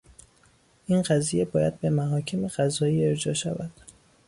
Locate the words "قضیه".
1.01-1.45